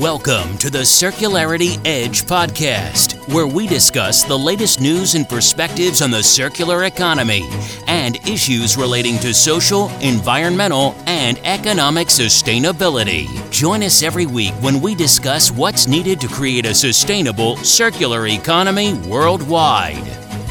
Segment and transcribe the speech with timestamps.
[0.00, 6.10] Welcome to the Circularity Edge podcast, where we discuss the latest news and perspectives on
[6.10, 7.48] the circular economy
[7.86, 13.26] and issues relating to social, environmental, and economic sustainability.
[13.50, 18.92] Join us every week when we discuss what's needed to create a sustainable circular economy
[19.08, 20.04] worldwide.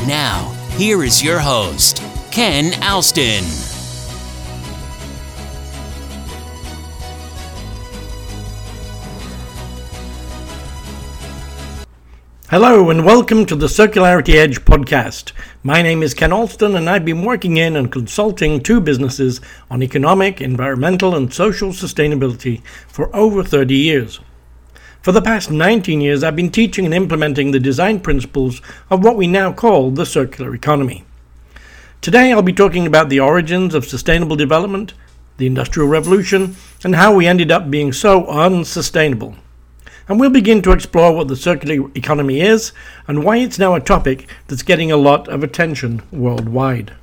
[0.07, 2.01] Now, here is your host,
[2.31, 3.43] Ken Alston.
[12.55, 15.33] Hello and welcome to the Circularity Edge podcast.
[15.61, 19.83] My name is Ken Alston and I've been working in and consulting to businesses on
[19.83, 24.21] economic, environmental, and social sustainability for over 30 years.
[25.01, 29.17] For the past 19 years, I've been teaching and implementing the design principles of what
[29.17, 31.03] we now call the circular economy.
[31.99, 34.93] Today, I'll be talking about the origins of sustainable development,
[35.35, 39.35] the Industrial Revolution, and how we ended up being so unsustainable
[40.07, 42.71] and we'll begin to explore what the circular economy is
[43.07, 46.93] and why it's now a topic that's getting a lot of attention worldwide.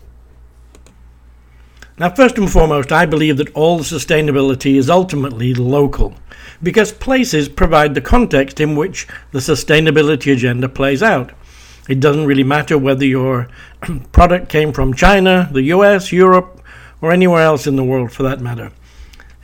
[1.98, 6.14] Now, first and foremost, I believe that all sustainability is ultimately local,
[6.62, 11.32] because places provide the context in which the sustainability agenda plays out.
[11.88, 13.48] It doesn't really matter whether your
[14.12, 16.62] product came from China, the US, Europe,
[17.00, 18.72] or anywhere else in the world for that matter.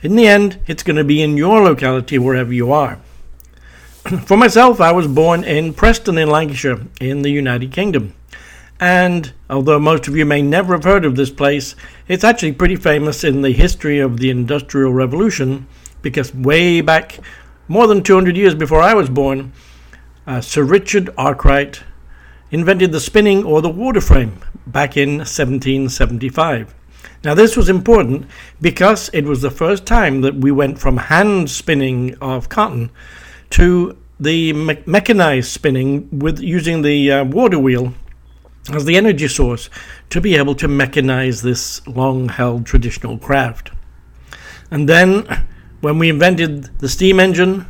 [0.01, 2.99] In the end, it's going to be in your locality wherever you are.
[4.09, 8.15] For myself, I was born in Preston in Lancashire in the United Kingdom.
[8.79, 11.75] And although most of you may never have heard of this place,
[12.07, 15.67] it's actually pretty famous in the history of the Industrial Revolution
[16.01, 17.19] because way back,
[17.67, 19.53] more than 200 years before I was born,
[20.25, 21.83] uh, Sir Richard Arkwright
[22.49, 26.73] invented the spinning or the water frame back in 1775.
[27.23, 28.25] Now, this was important
[28.59, 32.89] because it was the first time that we went from hand spinning of cotton
[33.51, 37.93] to the me- mechanized spinning with using the uh, water wheel
[38.73, 39.69] as the energy source
[40.09, 43.71] to be able to mechanize this long held traditional craft.
[44.69, 45.45] And then,
[45.81, 47.65] when we invented the steam engine,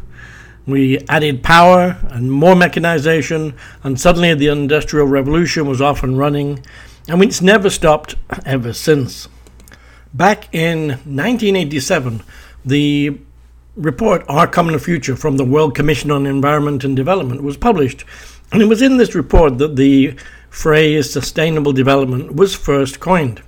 [0.66, 6.66] we added power and more mechanization, and suddenly the Industrial Revolution was off and running,
[7.08, 8.16] and it's never stopped
[8.46, 9.28] ever since.
[10.14, 12.22] Back in 1987,
[12.66, 13.20] the
[13.79, 18.03] report, Our Common Future, from the World Commission on Environment and Development, was published.
[18.51, 20.16] And it was in this report that the
[20.50, 23.41] phrase sustainable development was first coined.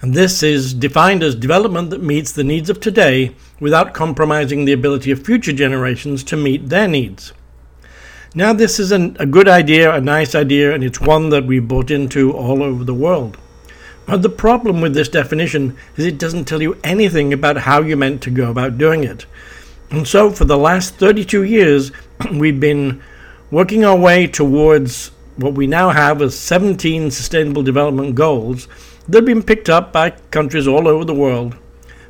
[0.00, 4.72] And this is defined as development that meets the needs of today without compromising the
[4.72, 7.34] ability of future generations to meet their needs.
[8.34, 11.66] Now, this is an, a good idea, a nice idea, and it's one that we've
[11.66, 13.36] bought into all over the world.
[14.10, 17.96] But the problem with this definition is it doesn't tell you anything about how you're
[17.96, 19.24] meant to go about doing it.
[19.88, 21.92] And so, for the last 32 years,
[22.32, 23.00] we've been
[23.52, 28.66] working our way towards what we now have as 17 Sustainable Development Goals
[29.08, 31.56] that have been picked up by countries all over the world.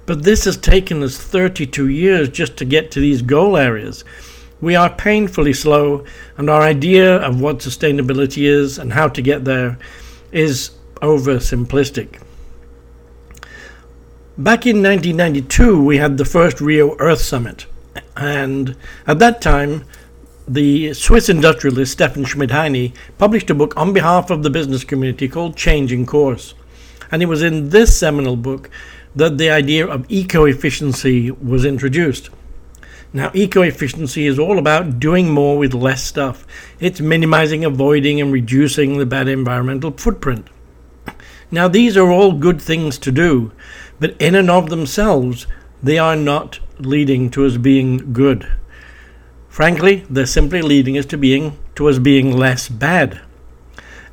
[0.07, 4.07] But this has taken us 32 years just to get to these goal areas.
[4.63, 6.07] We are painfully slow,
[6.39, 9.79] and our idea of what sustainability is and how to get there
[10.33, 12.21] is oversimplistic.
[14.39, 17.67] Back in 1992, we had the first Rio Earth Summit,
[18.17, 19.85] and at that time,
[20.49, 25.57] the Swiss industrialist Stephan Schmidheiny published a book on behalf of the business community called
[25.57, 26.55] Changing Course.
[27.11, 28.71] And it was in this seminal book
[29.15, 32.31] that the idea of eco efficiency was introduced.
[33.13, 36.47] Now, eco efficiency is all about doing more with less stuff.
[36.79, 40.49] It's minimizing, avoiding, and reducing the bad environmental footprint.
[41.51, 43.53] Now, these are all good things to do,
[43.99, 45.47] but in and of themselves,
[45.83, 48.51] they are not leading to us being good.
[49.49, 53.21] Frankly, they're simply leading us to being to us being less bad.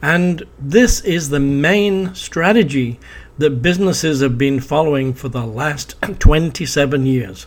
[0.02, 3.00] And this is the main strategy
[3.38, 7.46] that businesses have been following for the last 27 years.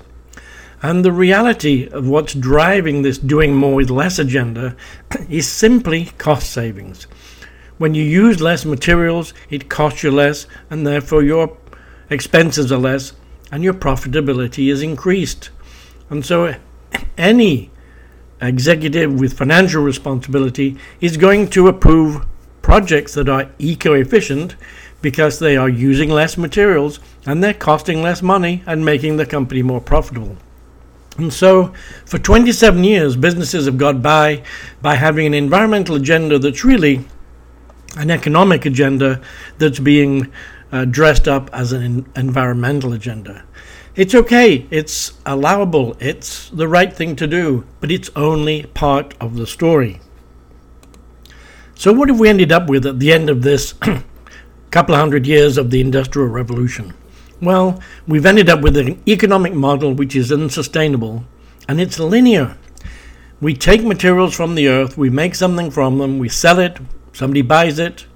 [0.82, 4.76] And the reality of what's driving this doing more with less agenda
[5.28, 7.06] is simply cost savings.
[7.80, 11.56] When you use less materials, it costs you less, and therefore your
[12.10, 13.14] expenses are less,
[13.50, 15.48] and your profitability is increased.
[16.10, 16.56] And so,
[17.16, 17.70] any
[18.38, 22.26] executive with financial responsibility is going to approve
[22.60, 24.56] projects that are eco efficient
[25.00, 29.62] because they are using less materials and they're costing less money and making the company
[29.62, 30.36] more profitable.
[31.16, 31.72] And so,
[32.04, 34.42] for 27 years, businesses have got by
[34.82, 37.06] by having an environmental agenda that's really
[37.96, 39.20] an economic agenda
[39.58, 40.32] that's being
[40.72, 43.44] uh, dressed up as an environmental agenda.
[43.96, 49.36] It's okay, it's allowable, it's the right thing to do, but it's only part of
[49.36, 50.00] the story.
[51.74, 53.74] So, what have we ended up with at the end of this
[54.70, 56.94] couple of hundred years of the Industrial Revolution?
[57.42, 61.24] Well, we've ended up with an economic model which is unsustainable
[61.66, 62.56] and it's linear.
[63.40, 66.78] We take materials from the earth, we make something from them, we sell it,
[67.12, 68.06] somebody buys it,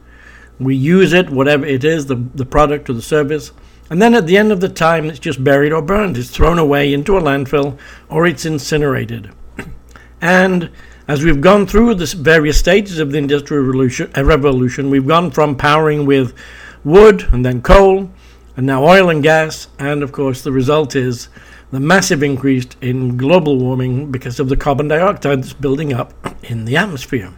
[0.58, 3.52] we use it, whatever it is, the, the product or the service,
[3.90, 6.16] and then at the end of the time, it's just buried or burned.
[6.16, 9.30] It's thrown away into a landfill or it's incinerated.
[10.20, 10.70] and
[11.06, 15.30] as we've gone through the various stages of the Industrial Revolution, uh, Revolution, we've gone
[15.30, 16.34] from powering with
[16.82, 18.10] wood and then coal
[18.56, 19.68] and now oil and gas.
[19.78, 21.28] And of course, the result is
[21.70, 26.14] the massive increase in global warming because of the carbon dioxide that's building up
[26.44, 27.32] in the atmosphere.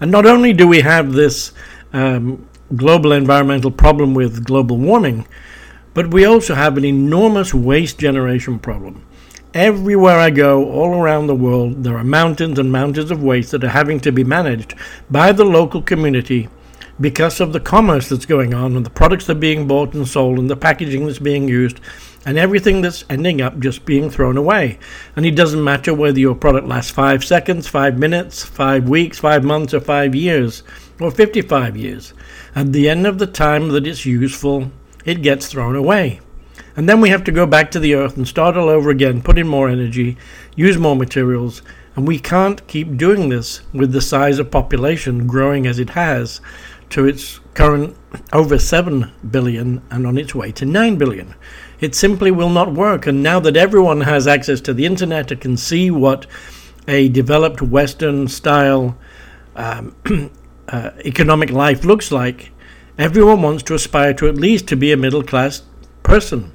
[0.00, 1.52] And not only do we have this
[1.92, 5.26] um, global environmental problem with global warming,
[5.92, 9.04] but we also have an enormous waste generation problem.
[9.52, 13.64] Everywhere I go, all around the world, there are mountains and mountains of waste that
[13.64, 14.74] are having to be managed
[15.10, 16.48] by the local community
[17.00, 20.06] because of the commerce that's going on and the products that are being bought and
[20.06, 21.80] sold and the packaging that's being used
[22.26, 24.78] and everything that's ending up just being thrown away.
[25.16, 29.42] And it doesn't matter whether your product lasts five seconds, five minutes, five weeks, five
[29.42, 30.62] months, or five years,
[31.00, 32.12] or 55 years.
[32.54, 34.70] At the end of the time that it's useful,
[35.04, 36.20] it gets thrown away.
[36.76, 39.22] And then we have to go back to the earth and start all over again,
[39.22, 40.16] put in more energy,
[40.56, 41.62] use more materials,
[41.96, 46.40] and we can't keep doing this with the size of population growing as it has
[46.90, 47.96] to its current
[48.32, 51.34] over 7 billion and on its way to 9 billion.
[51.80, 53.06] It simply will not work.
[53.06, 56.26] And now that everyone has access to the internet and can see what
[56.86, 58.98] a developed Western style
[59.56, 59.94] um,
[60.68, 62.52] uh, economic life looks like,
[62.98, 65.62] everyone wants to aspire to at least to be a middle class
[66.02, 66.52] person.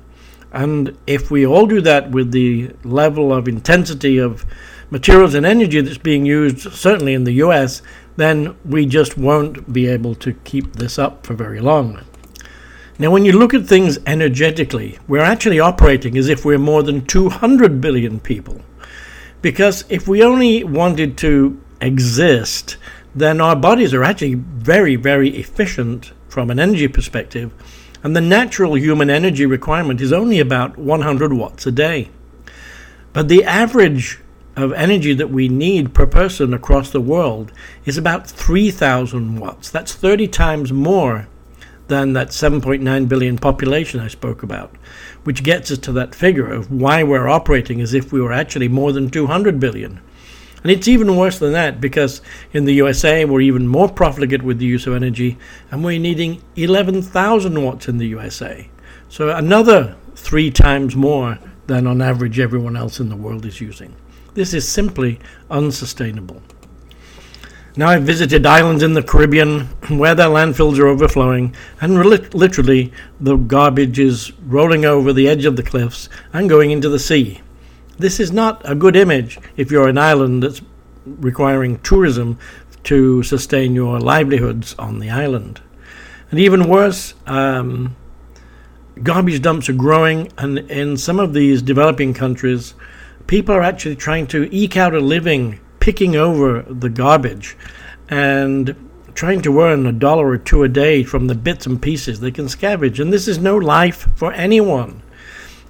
[0.52, 4.46] And if we all do that with the level of intensity of
[4.90, 7.82] materials and energy that's being used, certainly in the US,
[8.16, 12.00] then we just won't be able to keep this up for very long.
[12.98, 17.06] Now, when you look at things energetically, we're actually operating as if we're more than
[17.06, 18.62] 200 billion people.
[19.42, 22.78] Because if we only wanted to exist,
[23.14, 27.52] then our bodies are actually very, very efficient from an energy perspective,
[28.02, 32.10] and the natural human energy requirement is only about 100 watts a day.
[33.12, 34.22] But the average
[34.56, 37.52] of energy that we need per person across the world
[37.84, 39.70] is about 3,000 watts.
[39.70, 41.28] That's 30 times more
[41.88, 44.76] than that 7.9 billion population I spoke about,
[45.24, 48.68] which gets us to that figure of why we're operating as if we were actually
[48.68, 50.02] more than 200 billion.
[50.64, 52.22] And it's even worse than that because
[52.52, 55.38] in the USA we're even more profligate with the use of energy
[55.70, 58.68] and we're needing 11,000 watts in the USA.
[59.08, 63.94] So another three times more than on average everyone else in the world is using.
[64.34, 65.20] This is simply
[65.52, 66.42] unsustainable.
[67.78, 72.94] Now, I've visited islands in the Caribbean where their landfills are overflowing, and li- literally
[73.20, 77.42] the garbage is rolling over the edge of the cliffs and going into the sea.
[77.98, 80.62] This is not a good image if you're an island that's
[81.06, 82.40] requiring tourism
[82.86, 85.60] to sustain your livelihoods on the island.
[86.32, 87.98] And even worse, um,
[89.04, 92.74] garbage dumps are growing, and in some of these developing countries,
[93.28, 97.56] people are actually trying to eke out a living picking over the garbage
[98.10, 98.76] and
[99.14, 102.32] trying to earn a dollar or two a day from the bits and pieces they
[102.32, 103.00] can scavenge.
[103.00, 105.04] And this is no life for anyone.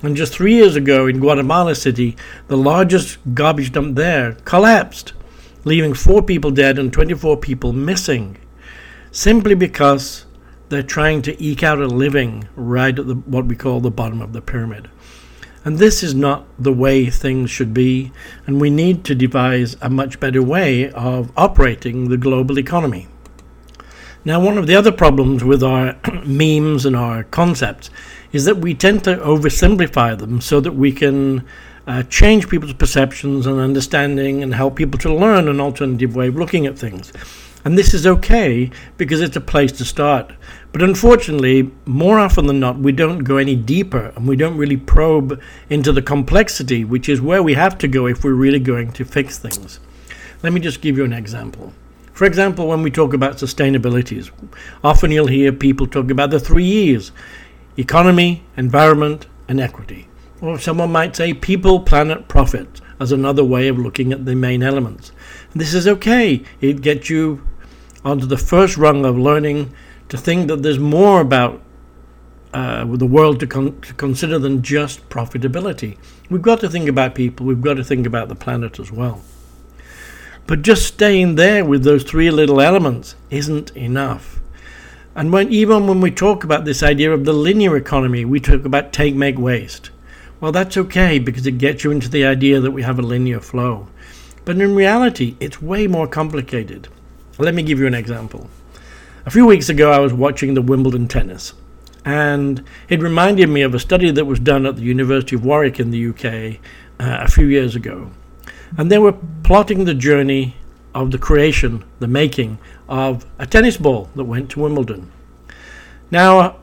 [0.02, 2.16] And just three years ago in Guatemala City,
[2.48, 5.12] the largest garbage dump there collapsed,
[5.66, 8.38] leaving four people dead and 24 people missing,
[9.12, 10.26] simply because
[10.70, 14.22] they're trying to eke out a living right at the, what we call the bottom
[14.22, 14.90] of the pyramid.
[15.66, 18.12] And this is not the way things should be,
[18.46, 23.08] and we need to devise a much better way of operating the global economy.
[24.24, 27.90] Now, one of the other problems with our memes and our concepts
[28.32, 31.44] is that we tend to oversimplify them so that we can
[31.88, 36.36] uh, change people's perceptions and understanding and help people to learn an alternative way of
[36.36, 37.12] looking at things.
[37.66, 40.34] And this is okay because it's a place to start.
[40.72, 44.78] But unfortunately, more often than not, we don't go any deeper and we don't really
[44.78, 48.92] probe into the complexity, which is where we have to go if we're really going
[48.92, 49.80] to fix things.
[50.44, 51.74] Let me just give you an example.
[52.14, 54.30] For example, when we talk about sustainabilities,
[54.84, 57.12] often you'll hear people talk about the three E's
[57.78, 60.08] economy, environment, and equity.
[60.40, 64.62] Or someone might say people, planet, profit as another way of looking at the main
[64.62, 65.12] elements.
[65.52, 67.46] And this is okay, it gets you
[68.06, 69.74] onto the first rung of learning
[70.10, 71.62] to think that there's more about
[72.54, 75.98] uh, the world to, con- to consider than just profitability.
[76.30, 79.22] We've got to think about people, we've got to think about the planet as well.
[80.48, 84.40] But just staying there with those three little elements isn't enough.
[85.16, 88.64] And when even when we talk about this idea of the linear economy, we talk
[88.64, 89.90] about take, make, waste.
[90.40, 93.40] Well, that's okay because it gets you into the idea that we have a linear
[93.40, 93.88] flow.
[94.44, 96.90] But in reality, it's way more complicated.
[97.38, 98.50] Let me give you an example.
[99.26, 101.54] A few weeks ago, I was watching the Wimbledon tennis,
[102.06, 105.78] and it reminded me of a study that was done at the University of Warwick
[105.78, 106.62] in the UK
[106.98, 108.12] uh, a few years ago.
[108.78, 109.12] And they were
[109.44, 110.56] plotting the journey
[110.94, 115.12] of the creation, the making of a tennis ball that went to Wimbledon.
[116.10, 116.56] Now,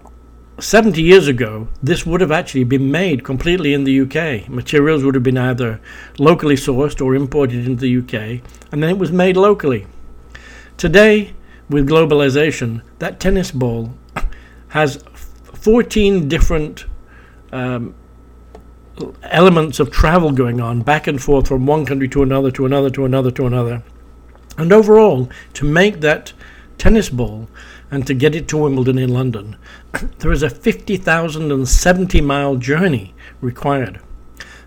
[0.59, 4.49] 70 years ago, this would have actually been made completely in the UK.
[4.49, 5.83] Materials would have been either
[6.19, 8.41] locally sourced or imported into the UK,
[8.73, 9.87] and then it was made locally.
[10.76, 11.35] Today,
[11.69, 13.95] with globalization, that tennis ball
[14.69, 15.02] has
[15.55, 16.87] 14 different
[17.52, 17.95] um,
[19.23, 22.91] elements of travel going on back and forth from one country to another, to another,
[22.91, 23.83] to another, to another.
[24.59, 26.33] And overall, to make that
[26.79, 27.49] tennis ball
[27.91, 29.57] and to get it to Wimbledon in London,
[30.19, 34.00] there is a 50,070 mile journey required.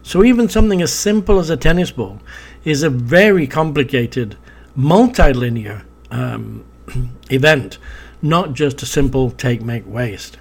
[0.01, 2.21] So even something as simple as a tennis ball
[2.63, 4.38] is a very complicated,
[4.77, 5.83] multilinear
[6.15, 6.63] um,
[7.29, 7.77] event,
[8.22, 10.38] not just a simple take, make, waste.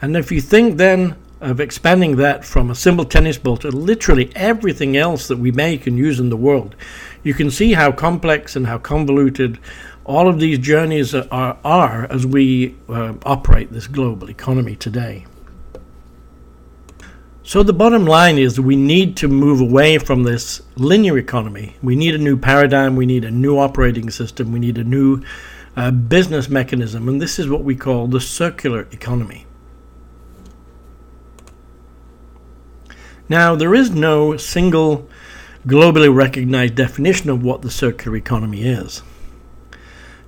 [0.00, 4.30] And if you think then of expanding that from a simple tennis ball to literally
[4.36, 6.76] everything else that we make and use in the world,
[7.22, 9.58] you can see how complex and how convoluted
[10.04, 15.24] all of these journeys are, are as we uh, operate this global economy today.
[17.42, 21.76] So, the bottom line is we need to move away from this linear economy.
[21.82, 25.22] We need a new paradigm, we need a new operating system, we need a new
[25.74, 29.46] uh, business mechanism, and this is what we call the circular economy.
[33.28, 35.08] Now, there is no single
[35.66, 39.02] globally recognized definition of what the circular economy is.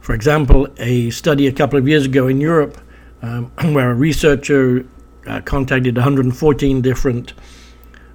[0.00, 2.78] For example, a study a couple of years ago in Europe
[3.20, 4.86] um, where a researcher
[5.26, 7.32] uh, contacted 114 different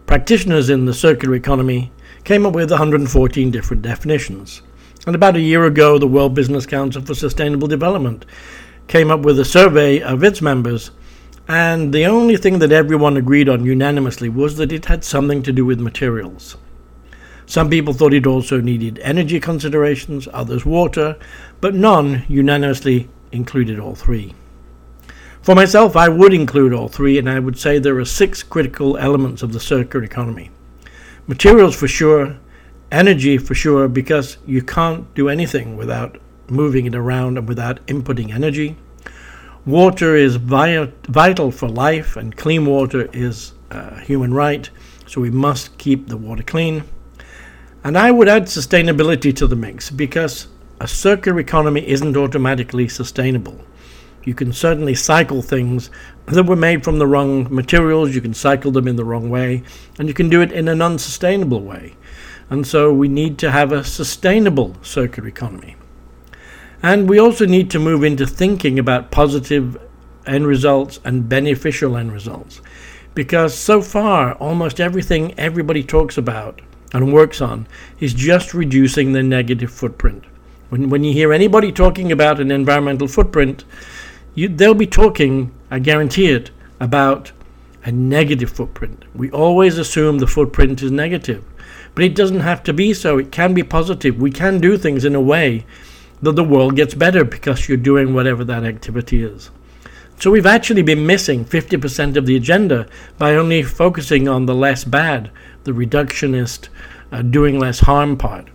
[0.06, 1.92] practitioners in the circular economy
[2.24, 4.62] came up with 114 different definitions.
[5.06, 8.26] And about a year ago, the World Business Council for Sustainable Development
[8.88, 10.92] came up with a survey of its members
[11.48, 15.54] and the only thing that everyone agreed on unanimously was that it had something to
[15.54, 16.58] do with materials.
[17.46, 21.18] Some people thought it also needed energy considerations, others water,
[21.62, 24.34] but none unanimously included all three.
[25.48, 28.98] For myself, I would include all three, and I would say there are six critical
[28.98, 30.51] elements of the circular economy
[31.25, 32.36] materials for sure,
[32.92, 36.18] energy for sure, because you can't do anything without
[36.50, 38.75] moving it around and without inputting energy.
[39.66, 44.70] Water is vi- vital for life, and clean water is a human right,
[45.06, 46.84] so we must keep the water clean.
[47.86, 50.48] And I would add sustainability to the mix because
[50.82, 53.62] a circular economy isn't automatically sustainable.
[54.27, 55.89] You can certainly cycle things
[56.25, 59.63] that were made from the wrong materials, you can cycle them in the wrong way,
[59.98, 61.96] and you can do it in an unsustainable way.
[62.50, 65.77] And so we need to have a sustainable circular economy.
[66.84, 69.77] And we also need to move into thinking about positive
[70.25, 72.60] end results and beneficial end results.
[73.13, 76.62] Because so far, almost everything everybody talks about
[76.93, 77.65] and works on
[78.01, 80.25] is just reducing the negative footprint.
[80.67, 83.63] When, when you hear anybody talking about an environmental footprint,
[84.38, 87.32] you, they'll be talking, I guarantee it, about
[87.84, 89.03] a negative footprint.
[89.15, 91.44] We always assume the footprint is negative,
[91.96, 93.17] but it doesn't have to be so.
[93.17, 94.22] It can be positive.
[94.22, 95.65] We can do things in a way
[96.22, 99.50] that the world gets better because you're doing whatever that activity is.
[100.20, 104.84] So we've actually been missing 50% of the agenda by only focusing on the less
[104.84, 105.32] bad,
[105.63, 106.70] the reductionist,
[107.12, 108.50] uh, doing less harm part.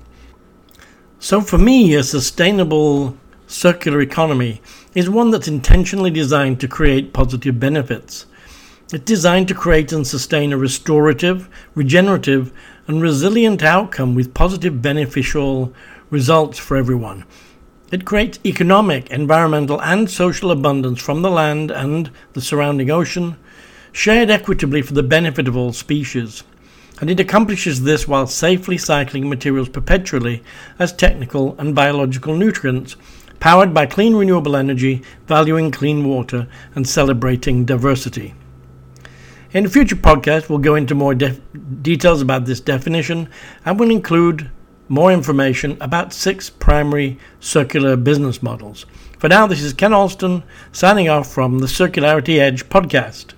[1.19, 3.17] So for me, a sustainable
[3.53, 4.61] circular economy
[4.95, 8.27] is one that's intentionally designed to create positive benefits.
[8.93, 12.53] It's designed to create and sustain a restorative, regenerative,
[12.87, 15.73] and resilient outcome with positive beneficial
[16.11, 17.25] results for everyone.
[17.91, 23.37] It creates economic, environmental, and social abundance from the land and the surrounding ocean,
[23.93, 26.43] shared equitably for the benefit of all species.
[27.01, 30.43] And it accomplishes this while safely cycling materials perpetually
[30.79, 32.97] as technical and biological nutrients,
[33.43, 36.47] powered by clean renewable energy, valuing clean water,
[36.77, 38.35] and celebrating diversity.
[39.51, 43.29] In a future podcast, we'll go into more details about this definition
[43.65, 44.49] and we'll include
[44.89, 48.87] more information about six primary circular business models.
[49.19, 53.33] For now, this is Ken Alston signing off from the Circularity Edge podcast.